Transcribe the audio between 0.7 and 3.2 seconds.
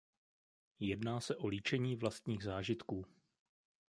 Jedná se o líčení vlastních zážitků.